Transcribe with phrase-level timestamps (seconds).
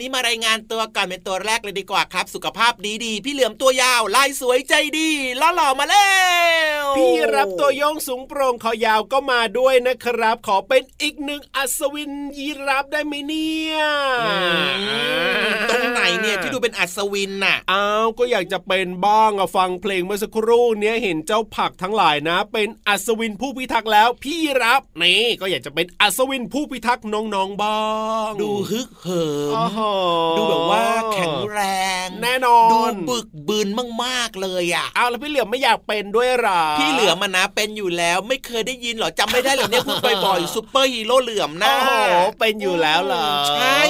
[0.00, 2.72] นี้มารายงานตัวก่อนเป็นตัวแรกเลยดีกว่าครับ สุขภาพ
[3.04, 6.10] ดีๆพี่เหลือมตัวยาวลายสวยใจดีล้อหล่อมาแล้
[6.80, 13.74] วพี่รับตัวโยงสูงโปร่งคอยาวก็มาด้วยนะครับ ขอเป็นอีกหนึ่งอัศวินยีรับได้ไหมเนี่ย
[15.70, 27.80] ตรงไหนเนี่ยที่ดูเป็นอัศวินน่ะอ้าวก็อยากจะเป็นบ้างอะฟังเพลงเมื่อสักครู่เนี้ยเห็นเจ้าผักทั้งหลายนะ เป็นอัศวินผู้พิทักษ์แล้ว พี่รับนี่ก็อยากจะเป็นอัศวินผู้พิทักษ์น้องๆบ้า
[28.30, 29.54] ง ดูฮึกเหิม
[30.36, 30.84] ดูแบบว่า
[31.14, 31.60] แข็งแร
[32.04, 32.76] ง แน่นอน ดู
[33.10, 33.68] บึกบึน
[34.04, 41.90] มากๆเลยอะเอาแล้วพี่เหลือมไม่อยากเป็นด้วยหรอพี่เหลือมนะเป็นอยู่แล้วไม่เคยได้ยินหรอจำไม่ได้หรอเนี่ยพูดบ่อยๆซูเปอร์ฮีโร่เหลือมนะโอ้โห
[42.40, 43.80] เป็นอยู่แล้วเหรอใช่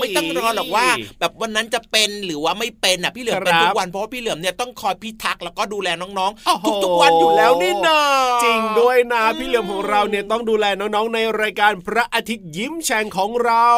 [0.00, 0.86] ไม่ต้องรอหรอกว่า
[1.20, 8.00] แบบวันนั้นจะเป็นหรือว่าไม่เป็นอะพี่เหลือมเป็นทุกวันเพราะว่าพี่เหลือมเนี่ยต้องคอยพิทักษ์แล้วก็ดูแลน้องๆทุกๆวันอยู่แล้วนี่นา
[8.44, 13.68] จริงด้วยนะพี่เหลือมของเราเนี่ยต้องดูแลน้องๆในรายการพระอาทิตย์ยิ้มแฉ่งของเรา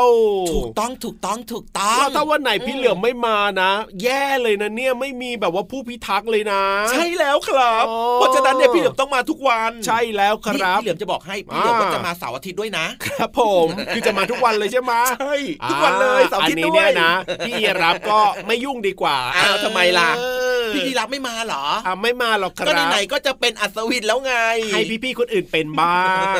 [0.52, 3.70] ถูกต้องถูกต้องถูกต้องถ้าวันไหนพี่เหลือมไม่มานะ
[4.02, 15.34] แย่เลยนะเนี่ยไม่มีแบบว่าผู้พิทักษ์เลยนะ ใช่แล้วครับ เพราะฉะนั้นเนี่ยพี่เหลือมต้องมาทุกวัน ใช่แล้วครับพี่เหลือมจะบอกให้พี่เหลือมก็จะมาเสาร์อาทิตย์ด้วยนะ ครับผมคือจะมาทุกวันเลยใช่ไหมใช่
[15.70, 17.10] ทุกวันเลยเสาร์อาทิตย์ด้วยนะ
[17.46, 20.10] พี่รับก็ไม่ยุ่งดีกว่าอ้าวทำไมล่ะ
[20.74, 24.34] พี่ยีรับไม่มาเหรออ่าไม่มาหรอกครับก็ไหนๆก็จะเป็นอัศวินแล้วไง
[24.72, 26.38] ให้พี่ๆคนอื่นเป็นบ้าง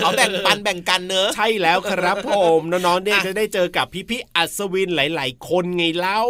[0.00, 6.20] เขาแบ่งปันแบ่งกันเนอะใช่แล้วครับผมน้องๆเนี่ยจะได้เจอกับพี่ๆอัศวินหลาย ๆ คนไงเล่า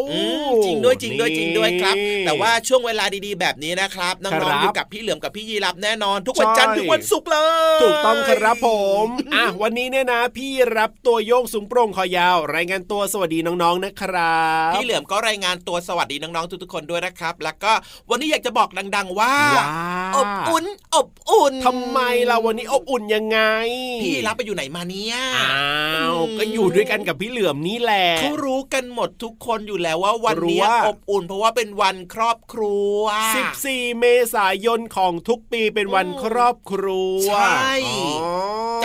[0.67, 1.95] จริงด้วยจริงด้วยจริงด้วยครับ
[2.27, 7.39] แต่ว่าช่วงเวลาดีๆ แบบนี้นะครับน้องๆอยู่กับพี่เหลือมกับพี่ยีรับแน่นอน ทุกวันจันทร์ทุกวันศุกร์เล
[7.79, 8.69] ย ถูกต้องครับผ
[9.05, 14.41] มอะวันนี้เนี่ยนะ พี่รับตัวโยงสูงโปร่งคอยาว รายงานตัวสวัสดีน้องๆนะครั
[14.71, 17.73] บพี่เหลือมก็รายงานตัวสวัสดีน้องๆทุกๆคนด้วยนะครับ แล้วก็
[18.11, 19.33] วันนี้อยากจะบอกดัง ๆ ว่า
[20.17, 20.65] อบอุ่น
[20.95, 23.39] อบอุ่นทำไมล่ะวันนี้อบอุ่นยังไง
[24.03, 32.99] พี่รับไปอยู่ไหนมาเนี่ยอ้าวก็อยู่ด้วยกันกับพี่เหลือมนี่แหละเขารู้กันหมดทุกคนอยู่แล้วว่าวันนี้อบอุ่นเพราะว่าเป็นวันครอบครัว
[33.47, 37.73] 14 เมษายนของทุกปีเป็นวันครอบครัว ใช่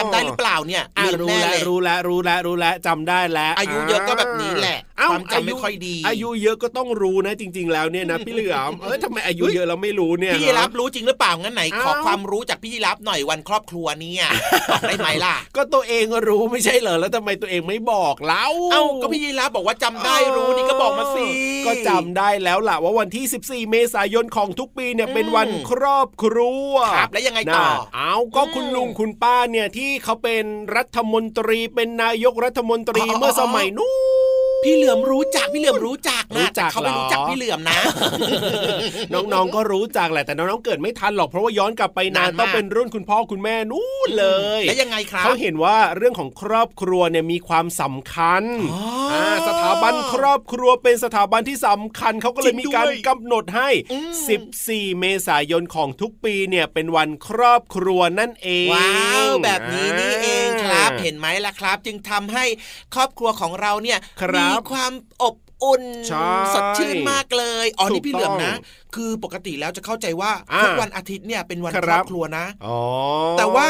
[0.05, 14.25] ำได้หรือเปล่าเนี่ยอะลืม รู้แน่แล้วเลยรู้แล้วรู้แล้วรู้แล้วจำได้แล้ว อายุเยอะก็แบบนี้แหละเอ้ความจำไม่ค่อยดี อายุเยอะก็ต้องรู้นะจริง ๆ แล้วเนี่ยนะพี่เหลือมเออทำไมอายุเยอะเราไม่รู้เนี่ยพี่ยีรับรู้จริงหรือเปล่างั้นไหนขอเอ้าความรู้จากพี่ยีรับหน่อยวันครอบครัวเนี่ย
[14.71, 21.25] บอกได้ไหมล่ะ ก็ตัวเองรู้ไม่ใช่เหรอแล้วทำไมตัวเองไม่บอกเล่าเอ้าก็พี่ยีรับบอกว่าจำได้รู้นี่ก็บอกมาสิ
[21.67, 23.25] ก็จำได้แล้วล่ะว่าวันที่
[23.67, 30.43] 14 เมษายนของทุกปีเนี่ยอืมเป็นวันครอบครัวครับแล้วยังไงต่อน่ะเอาก็อืมคุณลุงคุณป้าเนี่ยที่เขาเป็น
[30.75, 37.79] รัฐมนตรี เป็นนายกรัฐมนตรีอ๋อเมื่อสมัยนู้นพี่เหลือมรู้จักพี่เหลือมรู้จักรู้นะจัแต่กเขาไม่เหรอรู้จักพี่เหลือมนะ
[39.13, 44.27] น้องๆก็รู้จักแหละแต่น้องๆเกิดไม่ทันหรอกเพราะว่าย้อนกลับไปนานนานมากต้องเป็นรุ่นคุณพ่อคุณแม่นู่นเล
[44.59, 48.43] ยแล้วยังไงครับเขาเห็นว่าเรื่องของครอบครัวเนี่ยมีความสำคัญ
[48.73, 48.81] อ๋อ
[49.11, 54.11] อ่าสถาบันครอบครัวเป็นสถาบันที่สำคัญเขาก็เลยจริมีงด้วยการกำหนดให้อืม
[54.57, 58.91] 14 เมษายนของทุกปีเนี่ยเป็นวันครอบครัวนั่นเองว้า
[59.29, 62.45] วแบบนี้นี่เอง ครับอ่าเห็นไหมล่ะครับ จึงทำให้
[62.95, 72.79] ครอบครัวของเราเนี่ยครับมีความอบอุ่นใช่สดชื่นมากเลย อ๋อถูนี่กพี่เหลือมนะต้อง คือปกติแล้วจะเข้าใจว่าอ่าทุกวันอาทิตย์เนี่ยเป็นวันคครัรบอบครัวนะอ๋อ
[73.37, 73.69] แต่ว่า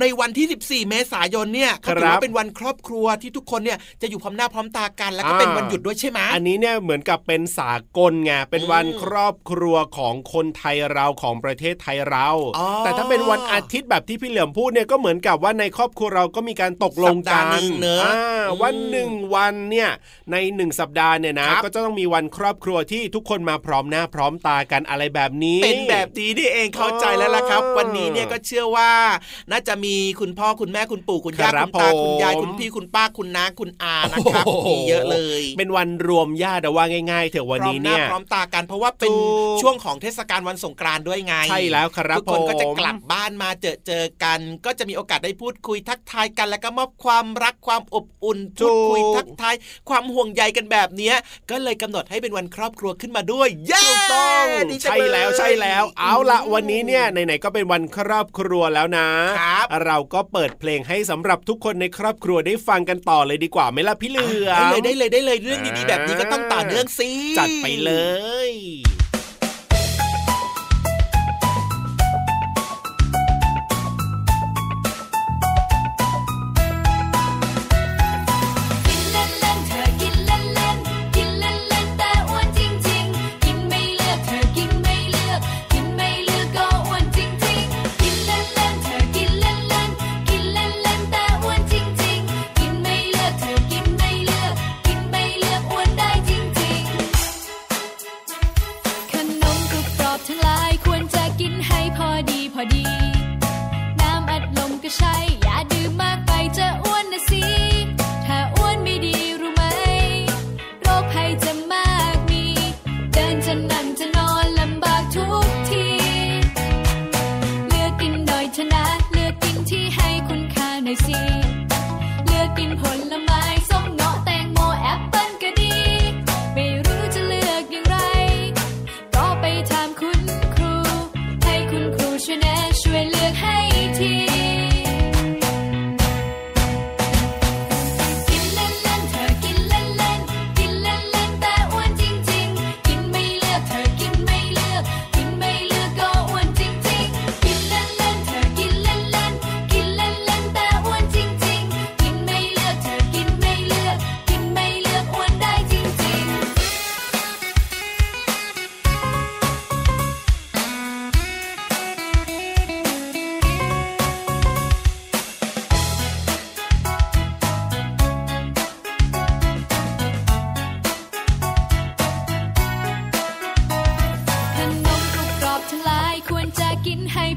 [0.00, 0.46] ในวันที่
[0.84, 12.28] 14 เมษายนเนี่ยครัเขาบถือว่าเป็นวันครอบครัวที่ทุกคนเนี่ยจะอยู่พร้อมหน้าพร้อมตากันแล้วก็อ่าเป็นวันหยุดด้วยใช่ไหมอันนี้เนี่ยเหมือนกับเป็นสากลไงเป็นวันอืมครอบครัวของคนไทยเราของประเทศไทยเรา
[12.58, 19.90] อ๋อแต่ถ้าเป็นวันอาทิตย์แบบที่พี่เหลือมพูดเนี่ยก็เหมือนกับว่าในครอบครัวเราก็มีการตกลงสัปกัดาห์นหนึ่งเนอะอ่าอืมวันหนึ่งวันเนี่ย
[20.32, 28.90] ในหนึ่งสัปดาห์เนี่ยนะครับก็จะต้องมีวันครอบครัวที่ทุกคนมาพร้อมหน้าพร้อมตากันอะไรแบบนี้ เป็นแบบนี้นี่เองเข้าใจแล้วล่ะครับอ๋อวันนี้เนี่ยก็เชื่อว่า
[29.50, 39.16] น่าจะมีคุณพ่อคุณแม่คุณปู่คุณย่าครับคุณตาผมคุณยายคุณพี่คุณป้าคุณน้าคุณอานะครับโอ้โหมีเยอะเลย เป็นวันรวมญาติเอาว่าง่าย ๆ เถอะวันนี้เนี่ยพร้อมหาพร้อมตากันเพราะว่าเป็นถู
[39.56, 49.54] กช่วงของเทศกาลวันสงกรานต์ด้วยไงใช่แล้วครับทุกคนก็จะผมกลับบ้านมาเจอเจอกัน ก็จะมีโอกาสได้พูดคุยทักทายกัน แล้วก็มอบความรักความอบอุ่นถูพูกดคุยทักทาย
[49.88, 51.16] ความห่วงใยกันแบบเนี้ย
[51.50, 54.31] ก็เลยกำหนดให้เป็นวันครอบครัวขึ้นมาด้วยเย้ถูกต้อง
[54.70, 59.08] ดีจังใช่แล้วเยใช่แล้ว เอาละวันนี้เนี่ยไหนๆก็เป็นวันครอบครัวแล้วนะ
[59.40, 67.92] ครับเราก็เปิดเพลงให้สำหรับทุกคนในครอบครัวได้ฟังกันต่อเลยดีกว่าไหมล่ะพี่เหลือได้มเลยได้เลยได้เลยเรื่องดีๆแบบนี้ก็ต้องต่อเนื่องสิจัดไปเล
[68.48, 68.52] ย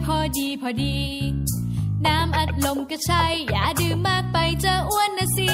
[0.06, 0.98] พอดีพอดี
[2.06, 5.50] น้ำอัดลมก็ใช่ อย่าดื่มมากไปจะอ้วนนะสิ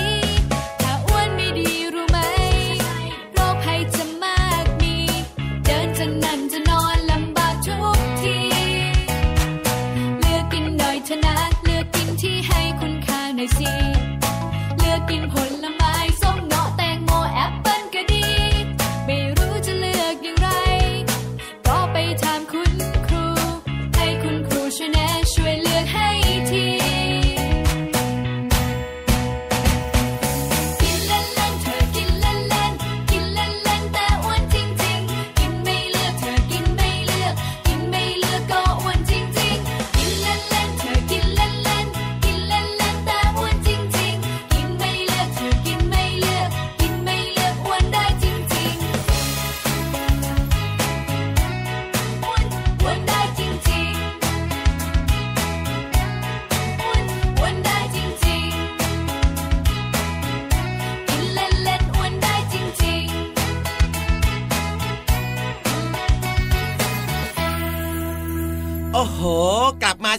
[0.82, 2.11] ถ้าอ้วนไม่ดีรู้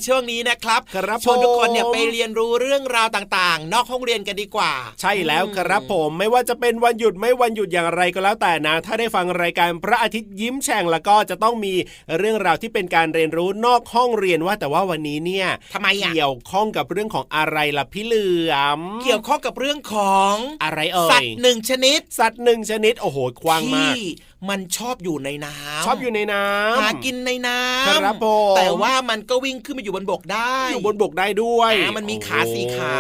[0.07, 11.75] ช่วงนี้นะครับครับชวนทุกคนเนี่ยผมไปเรียนรู้เรื่องราวต่างๆ นอกห้องเรียนกันดีกว่า ใช่แล้วครับผมไม่ว่าจะเป็นวันหยุดไม่วันหยุดอย่างไรก็แล้วแต่นะ ถ้าได้ฟังรายการพระอาทิตย์ยิ้มแฉ่งแล้วก็จะต้องมี
[12.19, 24.03] เรื่องราวที่เป็นการเรียนรู้นอกห้องเรียนว่าแต่ว่าวันนี้เนี่ยทำไมอะเกี่ยวข้องกับเรื่องของอะไรล่ะพี่เหลือมเกี่ยวข้องกับเรื่องของอะไรเอ่ยสัตว์หนึ่งชนิด สัตว์หนึ่งชนิดโอ้โหกว้างมากที่
[24.51, 32.95] มันชอบอยู่ในน้ำชอบอยู่ในน้ำหากินในน้ำครับผมแต่ว่ามันก็วิ่งขึ้นมาอยู่บนบกได้ อยู่บนบกได้ด้วยอ่ามันมีขาสี่ขา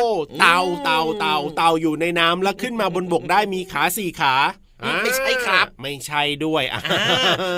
[0.00, 0.10] โอ้
[0.40, 4.34] เต่าอืมเต่าเต่าเต่าอยู่ในน้ำแล้วขึ้นมาบนบกได้มีขาสี่ขา
[4.82, 5.25] อืมไม่ใช่ครับ
[5.82, 7.04] ไม่ใช่ด้วยอะอ่า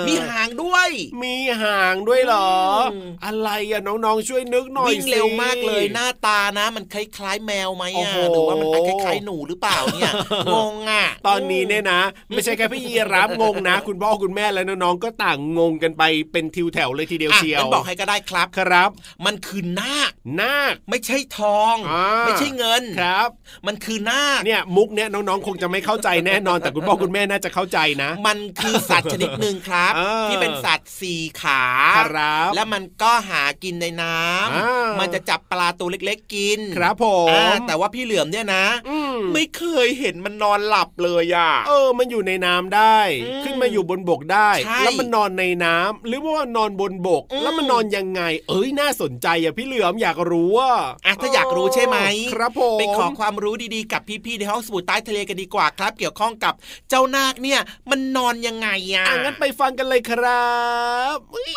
[0.07, 0.89] มีหางด้วย
[1.23, 2.51] มีหางด้วยเหรอ
[2.93, 10.13] อืมอะไรอะน้องๆช่วยนึกหน่อยวิ่งสิเร็วมากเลยหน้าตานะ มันคล้ายๆแมวไหมโอ้อะโหหรือว่ามันคล้ายๆหนูหรือเปล่าเนี่ย
[10.53, 18.89] งงอะ ตอนนี้เนี่ยนะ ไม่ใช่แค่พี่ยีรับงงนะ คุณพ่อคุณแม่และน้องๆก็ต่างงงกันไปเป็นทิวแถวเลยทีเดียวอะเชียวงั้นบอกให้ก็ได้ครับครับ
[19.25, 20.11] มันคือนาค
[20.41, 23.29] นาคไม่ใช่ทองอ่าไม่ใช่เงินครับ
[23.67, 31.63] มันคือนาคเนี่ยมุกเนี่ยน้องๆคงจะไม่เข้าใจแน่นอนแต่คุณพ่อคุณแม่น่าจะเข้าใจนะมันคือสัตว์ชนิดหนึ่งครับเออที่เป็นสัตว์สี่ขา
[31.97, 51.97] ครับแล้วมันก็หากินในน้ำอ่ามัมันจะจับปลาตัวเล็ก ๆ กินครับผมอ่าแต่ว่าพี่เหลือมเนี่ยนะอืม ไม่เคยเห็นมันนอนหลับเลยอะเออ มันอยู่ในน้ำได้อืมขึ้นมาอยู่บนบกได้ใช่แล้วมันนอนในน้ำหรือว่ามันนอนบนบกอืมแล้วมันนอนยังไง เอ้ยน่าสนใจอะพี่เหลือมอยากรู้อะอะถ้าอยากรู้ใช่ไหม
[52.33, 56.53] ครับผมไปขอความรู้ดีๆกับพี่ๆในห้องสมุดใต้ทะเลกันดีกว่าครับ เกี่ยวข้องกับ
[56.89, 57.59] เจ้านาคเนี่ย
[57.89, 60.53] มันนอนยังไงอะอะงั้นไปฟังกันเลยครั
[61.15, 61.51] บอุ๊ย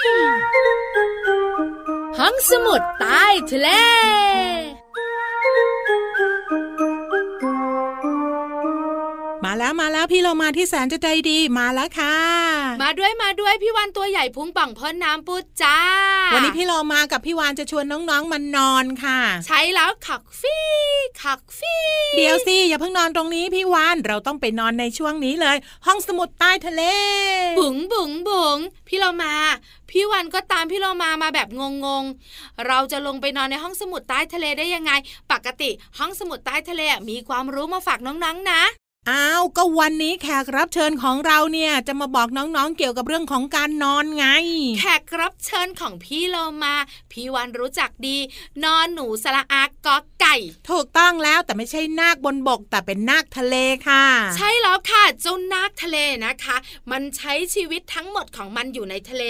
[2.19, 3.69] ห้องสมุดใต้ทะเล
[9.55, 12.17] มาแล้วมาแล้วพี่เรามาที่แสนจะใจดีมาแล้วค่ะ
[12.83, 15.79] มาด้วยมาด้วยพี่วันตัวใหญ่พุงป่องพ่นน้ำปูจ้า
[16.35, 20.67] วันนี้พี่เรามากับพี่วานจะชวนน้องๆมานอนค่ะ ใช้แล้วขักฟี่
[21.23, 21.83] ขักฟี่
[22.17, 25.57] เดี๋ยวสิอย่าเพิ่งนอนตรงนี้พี่วานเราต้องไปนอนในช่วงนี้เลย
[25.87, 26.83] ห้องสมุดใต้ทะเล
[27.59, 29.35] บุ๋งบุ๋งบุ๋งพี่เรามา
[29.91, 31.49] พี่วันก็ตามพี่เรามามาแบบ
[31.85, 34.93] งงๆ เราจะลงไปนอนในห้องสมุดใต้ทะเลได้ยังไง
[35.33, 38.63] ปกติห้องสมุดใต้ทะเลมีความรู้มาฝากน้องๆนะ
[39.11, 44.27] อ้าวก็วันนี้แขกรับเชิญของเราเนี่ยจะมาบอกน้องๆเกี่ยวกับเรื่องของการนอนไง
[44.81, 46.75] แขกรับเชิญของพี่เรามา
[47.13, 48.19] พี่วันรู้จักดี
[48.65, 50.35] นอนหนูสระอากอไก่
[50.71, 53.57] ถูกต้องแล้วแต่ไม่ใช่นาคบนบก แต่เป็นนาคทะเล
[53.89, 54.05] ค่ะ
[54.37, 56.57] ใช่แล้วค่ะเจ้านาคทะเลนะคะ
[56.91, 59.25] มันใช้ชีวิตทั้งหมดของมันอยู่ในทะเล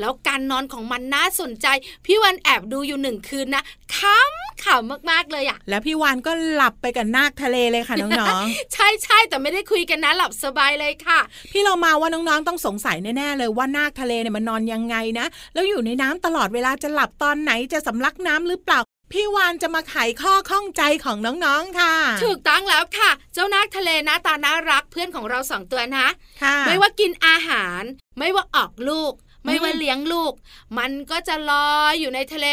[0.00, 1.66] แล้วการนอนของมันน่าสนใจ
[2.06, 3.62] พี่วันแอบดูอยู่หนึ่งคืนนะ
[3.96, 18.80] ขำขำมากๆเลยอะแล้วพี่วานก็หลับไปกับนาคทะเลเลยค่ะน้องใช่ใช่แต่ไม่ได้คุยกันนะหลับสบายเลยค่ะๆพี่เรามาว่าน้องๆต้องสงสัยแน่ๆเลยว่านาคทะเลเนี่ยมันนอนยังไงนะ แล้วอยู่ในน้ำตลอดเวลาจะหลับตอนไหนจะสำลักน้ำหรือเปล่า
[19.12, 26.06] พี่วานจะมาไขข้อข้องใจของน้องๆ ค่ะ ถูกต้องแล้วค่ะ เจ้านาคทะเลหน้าตาน่ารักเพื่อนของเราสองตัวนะ
[26.42, 27.82] ค่ะไม่ว่ากินอาหาร
[28.18, 29.12] ไม่ว่าออกลูก
[29.44, 30.32] ไม่ว่าอืมเลี้ยงลูก
[30.78, 32.46] มันก็จะลอยอยู่ในทะเล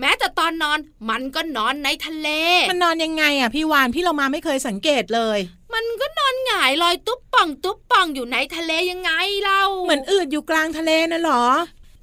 [0.00, 0.78] แม้แต่ตอนนอน
[1.10, 2.28] มันก็นอนในทะเล
[2.70, 5.38] มันนอนยังไงอะพี่วานพี่เรามาไม่เคยสังเกตเลย
[5.74, 9.10] มันก็นอนหงายลอยตุ๊บป่องตุ๊บป่องอยู่ในทะเลยังไง
[9.42, 11.44] เล่าเหมือนอืดอยู่กลางทะเลน่ะเหรอ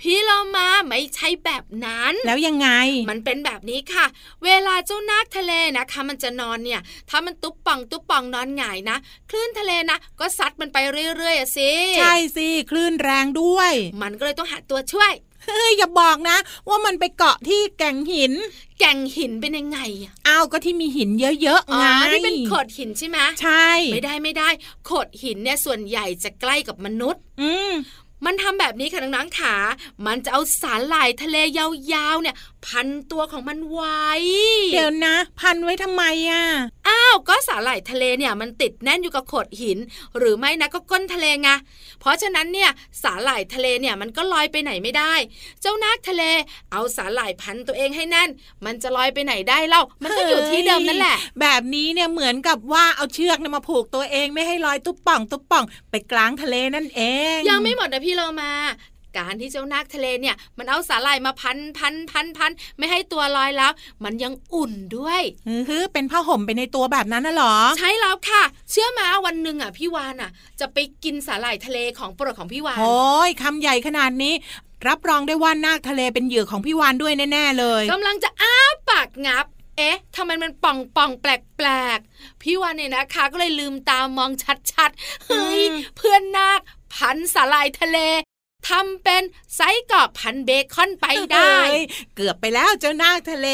[0.08, 2.70] พี่เรามาไม่ใช่แบบนั้น แล้วยังไง
[3.10, 4.06] มันเป็นแบบนี้ค่ะ
[4.44, 8.98] เวลาเจ้านาคทะเลนะคะ มันจะนอนเนี่ย ถ้ามันตุ๊บป่องตุ๊บป่องนอนหงายนะ
[9.30, 10.78] คลื่นทะเลนะก็ซัดมันไป
[11.18, 15.14] เรื่อยๆอะสิใช่สิคลื่นแรงด้วย มันก็เลยต้องหาตัวช่วย
[15.46, 16.38] เฮ้ยอย่าบอกนะ
[16.70, 18.34] ว่ามันไปเกาะที่แก่งหิน
[18.80, 24.50] แก่งหินเป็นยังไงอะอ้าวก็ที่มีหินเยอะๆอ๋อไงที่เป็นโขดหินใช่ไหมใช่ ไม่ได้ไม่ได้
[24.86, 27.52] โขดหินเนี่ยส่วนใหญ่จะใกล้กับมนุษย์ อื
[28.24, 29.56] มมันทำแบบนี้ค่ะน้องๆขา
[30.06, 34.10] มันจะเอาสาหร่ายทะเลยาวๆเนี่ย พันตัวของมันไว้
[34.74, 36.44] เดี๋ยวนะ พันไว้ทำไมอะ
[36.88, 39.78] อ้าว ก็สาหร่ายทะเลเนี่ยมันติดแน่นอยู่กับโขดหิน
[40.18, 41.50] หรือไม่นะก็ก้นทะเลไง
[42.00, 42.70] เพราะฉะนั้นเนี่ย
[43.04, 45.14] สาหร่ายทะเลเนี่ยมันก็ลอยไปไหนไม่ได้
[45.62, 46.24] เจ้านาคทะเล
[46.72, 48.30] เอาสาหร่ายพันตัวเองให้แน่น
[48.66, 57.02] มันจะลอยไปไหนได้เล่า มันก็อยู่ที่เดิมนั่นแหละ แบบนี้เนี่ยเหมือนกับว่าเอาเชือกเนี่ยมาผูกตัวเองไม่ให้ลอยตุ๊บป่องตุ๊บป่อง ไปกลางทะเลนั่นเอ
[57.36, 58.52] ง ยังไม่หมดนะพี่โลมา
[59.18, 63.72] การที่เจ้านาคทะเลเนี่ย มันเอาสาหร่ายมาพันพันพันพันไม่ให้ตัวลอยแล้ว
[64.04, 74.34] มันยังอุ่นด้วยอือฮือเป็นผ้าห่มไปในตัวแบบนั้นน่ะเหรอ ใช่แล้วค่ะ เชื่อมาวันหนึ่งอะพี่วานอะ จะไปกินสาหร่ายทะเลของโปรดของพี่วานโอ้ยคำใหญ่ขนาดนี้
[74.88, 78.54] รับรองได้ว่านาคทะเลเป็นเหยื่อของพี่วานด้วยแน่ ๆ เลยกำลังจะอ้า
[78.90, 79.46] ปากงับ
[79.78, 84.32] เอ๊ะทำไมมันป่องป่องแปลกแปลกๆพี่วานเนี่ยนะคะ ก็เลยลืมตามอง
[84.72, 86.60] ชัดๆ เฮ้ยอืมเพื่อนนาค
[86.96, 88.00] พันสาหร่ายทะเล
[88.72, 89.24] ทำเป็น
[89.56, 91.54] ไส้กรอกพันเบคอนไปได้
[92.16, 93.48] เกือบไปแล้วเจ้านาคทะเล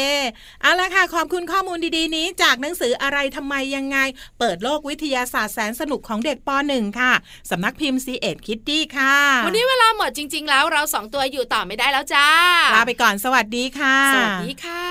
[0.62, 3.98] เอาละค่ะขอบคุณข้อมูลดีๆนี้ จากหนังสืออะไรทำไมยังไง
[4.38, 7.12] เปิดโลกวิทยาศาสตร์แสนสนุกของเด็กป .1 ค่ะ
[7.50, 9.16] สำนักพิมพ์ซีเอ็ดคิตตี้ค่ะ
[9.46, 12.28] วันนี้เวลาหมดจริง ๆ แล้วเราสองตัวอยู่ต่อไม่ได้แล้วจ้า
[12.74, 14.86] ลาไปก่อนสวัสดีค่ะ สวัสดีค่ะ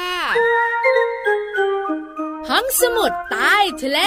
[2.49, 3.99] ห้องสมุดใต้ทะเล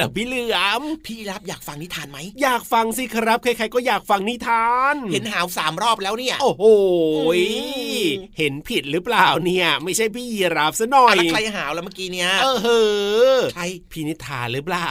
[0.00, 6.64] ล่ะพี่เหลือมพี่รับอยากฟังนิทานไหมอยากฟังสิครับใครๆก็อยากฟังนิทาน เห็นหาวสามรอบแล้วเนี่ย โอ้โห
[8.38, 12.80] เห็นผิดหรือเปล่าเนี่ย ไม่ใช่พี่ยีราฟซะหน่อยแล้วใครหาวแล้วเมื่อกี้เนี่ยเออเฮ้
[13.36, 14.88] อใครพี่นิทานหรือเปล่า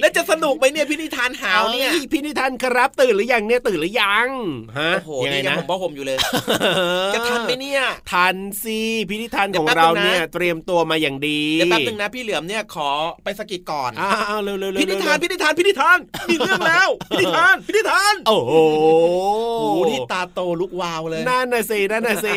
[0.00, 4.28] แล้วจะสนุกไหมเนี่ยพี่นิทานหาวเนี่ยพี่นิทานครับตื่นหรือยังเนี่ยตื่นหรือยัง
[4.78, 6.18] ฮะโอ้โหนี่ยังผมบอกผมอยู่เลย
[7.14, 7.82] จะทันไหมเนี่ย
[8.12, 12.87] ทันสิพี่นิทานของเราเนี่ยเตรียมตัวมาอย่างดีเดี๋ยวแป๊บนึงนะพี่เหลือมเนี่ยขอ
[13.24, 15.98] ไปสกิดก่อนอ้าวเร็วๆๆพี่นิทานพี่นิทานพี่นิทาน
[16.28, 18.52] มีเรื่องแล้วพี่นิทานพี่นิทาน โอ้โห
[19.60, 22.36] โอ้นี่ตาโตลุกวาวเลยนั่นน่ะสินั่นน่ะสิ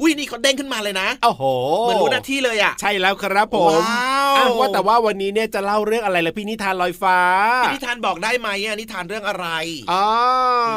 [0.00, 1.42] อุ้ยนี่เขาเด้งขึ้นมาเลยนะโอ้โห
[1.80, 4.25] เหมือนรู้หน้าที่เลยอะใช่แล้วครับผมว้าว
[4.58, 7.18] ว่าแต่ว่าวันนี้เนี่ยจะเล่าเรื่องอะไรล่ะพี่นิทานลอยฟ้า
[7.64, 9.46] พี่นิทานบอกได้ไหมอะนิทานเรื่องอะไร
[9.92, 10.06] อ๋อ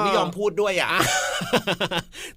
[0.04, 0.91] ไม่ยอมพูดด้วยอะ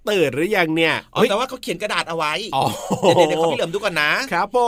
[0.09, 2.65] ตื่นหรือยังเนี่ยอ๋อแต่ว่าเขาเขียนกระดาษเอาไว้อ๋อ
[3.03, 4.59] เดี๋ยวเดี๋ยวเขาพี่เหลิมดูก่อนนะครับผ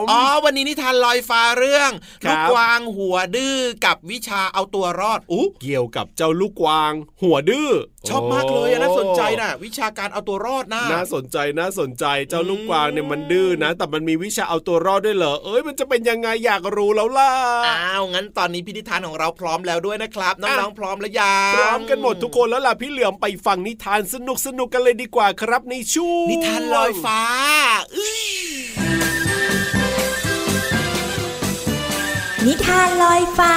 [0.00, 1.90] มอ๋อวันนี้นิทานลอยฟ้าเรื่อง
[2.24, 7.70] ครัลูบกกวางหัวดื้อกับวิชาเอาตัวรอดอู้เกี่ยวกับเจ้าลูกกวาง หัวดื้อ
[8.08, 17.30] ชอบมากเลยอะน่าสนใจนะวิชาการเอาตัวรอดนะน่าสนใจน่าสนใจเจ้าลูกกวางเนี่ยมันดื้อนะ แต่มันมีวิชาเอาตัวรอดด้วยเหรอเอ้ยมันจะเป็นยังไงอยากรู้แล้วล่ะ
[17.66, 27.20] อ้าวงั้นตอนนี้พินิธานของเราพร้อมแล้วด้วยนะครับน้องๆพร้อมแล้วยังพร้อมกันหมดทุกคนแล้วล่ะพี่เหลือมไปฟังนิทานสนุกสนุกกันเลยดีกว่าครับในช่วงนิทานลอยฟ้า
[27.96, 28.22] อื้อ
[32.46, 33.54] นิทานลอยฟ้า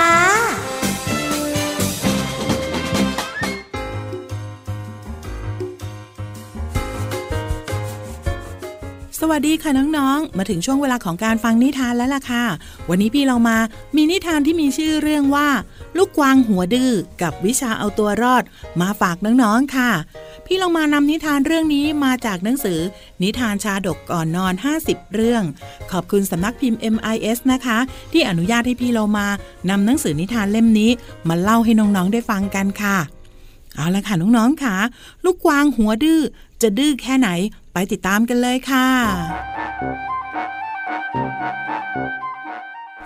[9.31, 12.43] วัสดีค่ะน้องๆ มาถึงช่วงเวลาของการฟังนิทานแล้วล่ะค่ะ
[12.89, 13.57] วันนี้พี่เรามา
[13.95, 15.47] มีนิทานที่มีชื่อเรื่องว่า
[15.97, 18.43] ลูกกวางหัวดื้อกับวิชาเอาตัวรอด
[18.81, 19.91] มาฝากน้องๆค่ะ
[20.45, 22.79] พี่เรามานำนิทานเรื่องนี้มาจากหนังสือ
[23.23, 25.43] นิทานชาดกก่อนนอน 50 เรื่อง
[25.91, 27.77] ขอบคุณสำนักพิมพ์ MIS นะคะ
[28.13, 29.27] ที่อนุญาตให้พี่เรามา
[29.69, 30.91] นำหนังสือนิทานเล่มนี้
[31.27, 32.97] มาเล่าให้น้องๆได้ฟังกันค่ะ
[33.75, 34.75] เอาละค่ะน้องๆค่ะ
[35.23, 36.19] ลูกกวางหัวดื้อ
[36.61, 37.29] จะดื้อแค่ไหน
[37.77, 38.87] ไปติดตามกันเลยค่ะ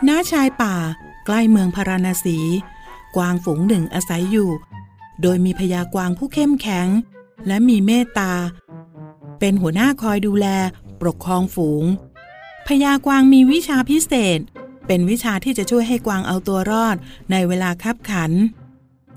[0.08, 0.75] ณชายป่า
[1.25, 2.38] ใกล้เมืองพาราณสี
[3.15, 4.49] กวางฝูงหนึ่งอาศัยอยู่
[5.21, 6.88] โดยมีพญากวางผู้เข้มแข็ง
[7.47, 8.34] และมีเมตตา
[9.39, 10.47] เป็นหัวหน้าคอยดูแล
[11.01, 11.84] ปกครองฝูง
[12.67, 14.39] พญากวางมีวิชาพิเศษ
[14.88, 16.95] เป็นวิชาที่จะช่วยให้กวางเอาตัวรอด
[17.32, 18.32] ในเวลาคับขัน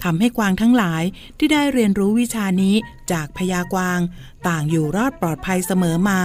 [0.02, 1.02] ทำให้กวางทั้งหลาย
[1.38, 2.74] ที่ได้เรียนรู้วิชานี้
[3.12, 3.98] จากพญากวาง
[4.48, 6.20] ต่างอยู่รอดปลอดภัยเสมอมา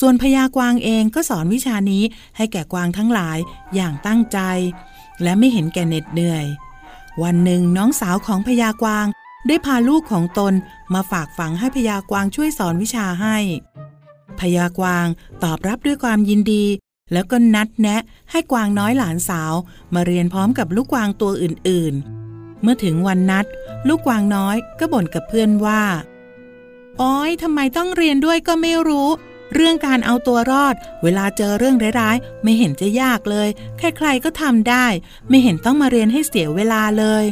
[0.00, 2.02] ส่วนพญากวางเองก็สอนวิชานี้
[2.36, 3.38] ให้แก่กวางทั้งหลาย
[3.74, 4.38] อย่างตั้งใจ
[5.22, 6.46] และไม่เห็นแก่เหน็ดเหนื่อย
[7.22, 9.06] วันหนึ่งน้องสาวของพญากวาง
[9.48, 10.54] ได้พาลูกของตน
[10.94, 13.36] มาฝากฝังให้พญากวางช่วยสอนวิชาให้
[14.40, 15.06] พญากวาง
[15.44, 16.64] ตอบรับด้วยความยินดี
[17.12, 19.52] แล้วก็นัดแนะให้กวางน้อยหลานสาว
[19.94, 22.15] มาเรียนพร้อมกับลูกกวางตัวอื่นๆ
[22.62, 23.46] เมื่อถึงวันนัด
[23.88, 25.82] ลูกกวางน้อยก็บ่นกับเพื่อนว่า
[27.00, 29.08] อ้อยทำไมต้องเรียนด้วยก็ไม่รู้
[29.54, 34.86] เรื่องการเอาตัวรอด เวลาเจอเรื่องร้ายๆ ไม่เห็นจะยากเลย ใครๆก็ทำได้
[35.28, 37.24] ไม่เห็นต้องมาเรียนให้เสียเวลาเลย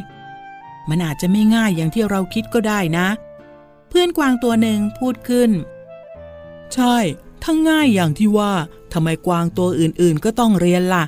[0.88, 3.08] มันอาจจะไม่ง่ายอย่างที่เราคิดก็ได้นะ
[3.88, 5.50] เพื่อนกวางตัวหนึ่งพูดขึ้น
[6.74, 6.96] ใช่
[7.44, 8.52] ทั้งง่ายอย่างที่ว่า
[8.92, 11.04] ทำไมกวางตัวอื่นๆ ก็ต้องเรียนละ่ะ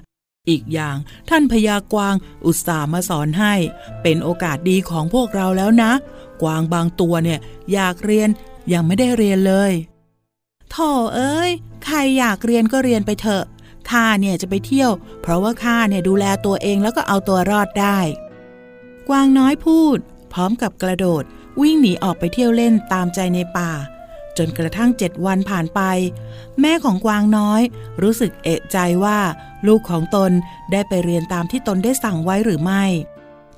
[0.48, 0.96] อีกอย่าง
[1.28, 3.54] ท่านพญากวางอุตส่าห์มาสอนให้
[4.02, 5.92] เป็นโอกาสดีของพวกเราแล้วนะ
[6.42, 7.40] กวางบางตัวเนี่ย
[7.72, 8.28] อยากเรียน
[8.72, 9.72] ยังไม่ได้เรียนเลย
[10.70, 11.50] โธ่เอ้ย
[11.84, 13.44] ใครอยากเรียนก็เรียนไปเถอะ
[13.90, 14.90] ข้าเนี่ยจะไปเที่ยว
[15.22, 17.98] เพราะว่าข้าเนี่ยดูแลตัวเองแล้วก็เอาตัวรอดได้
[19.08, 19.98] กวางน้อยพูด
[20.32, 21.24] พร้อมกับกระโดด
[21.60, 23.70] วิ่งหนีออกไปเที่ยวเล่นตามใจในป่า
[24.38, 25.80] จนกระทั่งเจ็ดวันผ่านไป
[26.60, 27.62] แม่ของกวางน้อย
[28.02, 29.18] รู้สึกเอะใจว่า
[29.66, 30.30] ลูกของตน
[30.72, 32.84] ได้ไปเรียนตามที่ตนได้สั่งไว้หรือไม่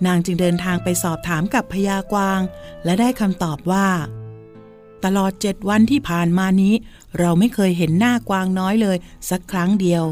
[0.07, 2.41] นางจึงเดินทางไปสอบถามกับพญากวาง
[2.85, 3.89] และได้คำตอบว่า
[5.05, 6.75] ตลอดเจ็ดวันที่ผ่านมานี้
[7.19, 8.97] เราไม่เคยเห็นหน้ากวางน้อยเลย
[9.31, 10.05] สักครั้งเดียว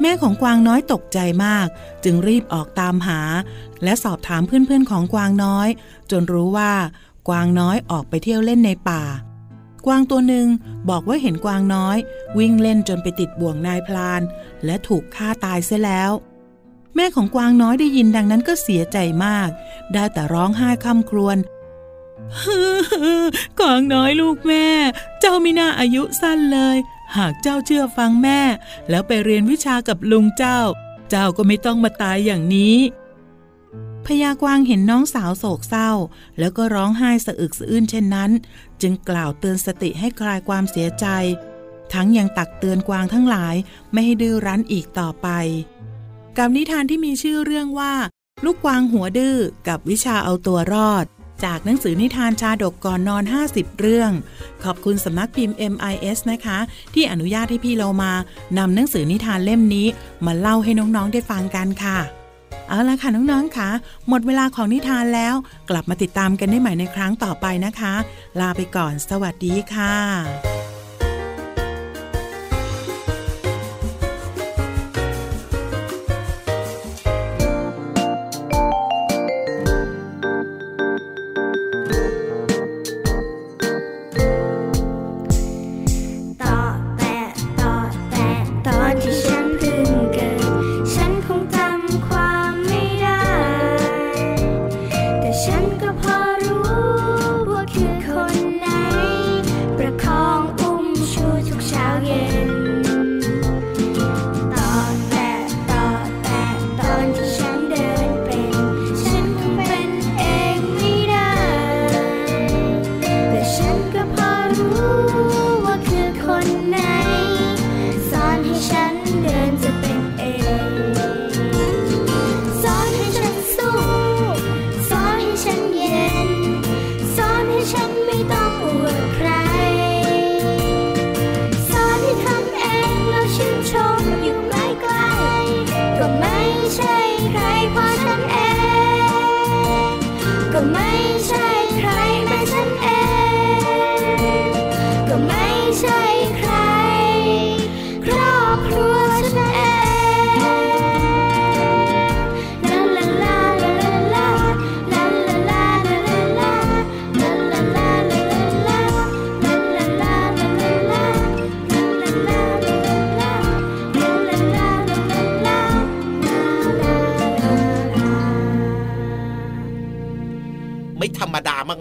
[0.00, 1.66] แม่ของกวางน้อยตกใจมาก
[2.04, 3.20] จึงรีบออกตามหา
[3.84, 5.68] และสอบถามเพื่อนๆของกวางน้อย
[6.10, 6.72] จนรู้ว่า
[7.28, 9.02] กวางน้อยออกไปเที่ยวเล่นในป่า
[9.86, 10.46] กวางตัวหนึ่ง
[10.88, 11.96] บอกว่าเห็นกวางน้อย
[12.38, 14.22] วิ่งเล่นจนไปติดบ่วงนายพลาน
[14.64, 16.12] และถูกฆ่าตายเสียแล้ว
[16.94, 19.48] แม่ของกวางน้อยได้ยินดังนั้นก็เสียใจมาก
[19.92, 21.36] ได้แต่ร้องไห้คำครวญ
[23.60, 24.66] กวางน้อยลูกแม่
[25.20, 26.76] เจ้าไม่น่าอายุสั้นเลย
[27.16, 28.40] หากเจ้าเชื่อฟังแม่
[28.90, 30.60] แล้วไปเรียนวิชากับลุงเจ้า
[31.10, 32.76] เจ้าก็ไม่ต้องมาตายอย่างนี้
[34.06, 35.90] พญากวางเห็นน้องสาวโศกเศร้า
[36.38, 38.30] แล้วก็ร้องไห้สะอึกสะอื้นเช่นนั้น
[38.82, 41.06] จึงกล่าวเตือนสติให้คลายความเสียใจ
[41.92, 43.54] ทั้งยังตักเตือนกวางทั้งหลาย
[43.92, 45.28] ไม่ให้ดื้อรั้นอีกต่อไป
[46.38, 47.94] กับนิทานที่มีชื่อเรื่องว่า
[48.44, 49.36] ลูกกวางหัวดื้อ
[49.68, 51.04] กับวิชาเอาตัวรอด
[51.44, 54.10] จากหนังสือนิทานชาดกก่อนนอน 50 เรื่อง
[54.64, 56.58] ขอบคุณสำนักพิมพ์ MIS นะคะ
[56.94, 58.12] ที่อนุญาตให้พี่เรามา
[58.58, 59.86] นำหนังสือนิทานเล่มนี้
[60.26, 61.98] มาเล่าให้น้องๆได้ฟังกันค่ะ
[62.68, 63.70] เอาละค่ะน้องๆค่ะ
[64.08, 65.34] หมดเวลาของนิทานแล้ว
[65.70, 67.94] กลับมาติดตามกันได้ใหม่ในครั้งต่อไปนะคะ
[68.40, 70.63] ลาไปก่อน สวัสดีค่ะ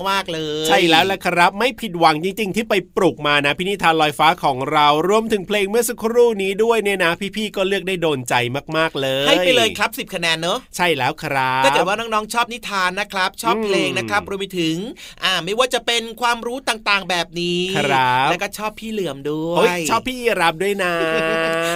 [0.08, 8.34] มดามากๆเลย ใช่แล้วละครับ ไม่ผิดหวังจริงๆ ที่ไปปลุกมานะพินิธานลอยฟ้าของเรารวมถึงเพลงเมื่อสักครู่นี้ด้วยเนี่ยนะ พี่ๆก็เลือกได้โดนใจ
[8.78, 14.76] มากๆเลย ให้ไปเลยครับ 10 คะแนนเนอะใช่แล้วครับถ้าเกิดว่าน้องๆชอบนิทานนะครับ ชอบเพลงนะครับรวมไปถึง
[15.24, 20.94] อ่าไม่ว่าจะเป็นความรู้ต่างๆแบบนี้ครับแล้วก็ชอบพี่เหลือมด้วโอ้ยยชอบพี่รับด้วยนะ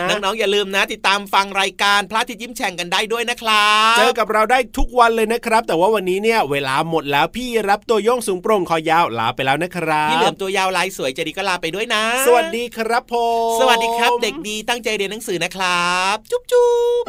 [0.09, 13.15] น้องๆอย่าลืมนะ ติดตามฟังรายการพระอาทิตย์ยิ้มแฉ่งกันได้ด้วยนะครับเจอกับเราได้ทุกวันเลยนะครับ แต่ว่าวันนี้เนี่ยเวลาหมดแล้วพี่รับตัวโยงสูงโปร่งคอยาวลาไปแล้วนะครับพี่เหลือมตัวยาวลายสวยใจดีก็ลาไปด้วยนะ สวัสดีครับผ
[13.55, 17.03] มสวัสดีครับ เด็กดีตั้งใจเรียนหนังสือนะครับ จุ๊บจุ๊บ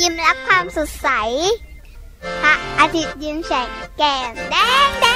[0.00, 1.08] ยิ้มรับความสดใส
[2.42, 3.68] พระอาทิตย์ยิ้มแฉก
[3.98, 5.06] แก้มแดงแด